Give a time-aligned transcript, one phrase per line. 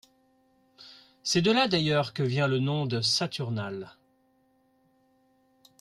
[1.21, 3.95] C’est de là d’ailleurs que vient le nom de saturnales.